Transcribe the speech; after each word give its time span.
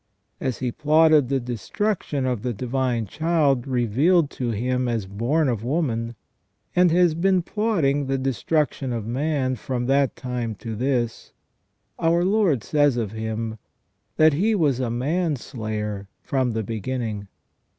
As 0.39 0.57
he 0.57 0.71
plotted 0.71 1.29
the 1.29 1.39
destruction 1.39 2.25
of 2.25 2.41
the 2.41 2.55
Divine 2.55 3.05
Child 3.05 3.67
revealed 3.67 4.31
to 4.31 4.49
him 4.49 4.87
as 4.87 5.05
born 5.05 5.47
of 5.47 5.63
woman, 5.63 6.15
and 6.75 6.89
has 6.89 7.13
been 7.13 7.43
plotting 7.43 8.07
the 8.07 8.17
destruction 8.17 8.91
of 8.93 9.05
man 9.05 9.57
from 9.57 9.85
that 9.85 10.15
time 10.15 10.55
to 10.55 10.75
this, 10.75 11.33
our 11.99 12.25
Lord 12.25 12.63
says 12.63 12.97
of 12.97 13.11
him, 13.11 13.59
that 14.17 14.33
"he 14.33 14.55
was 14.55 14.79
a 14.79 14.89
man 14.89 15.35
slayer 15.35 16.07
from 16.23 16.53
the 16.53 16.63
beginning". 16.63 17.27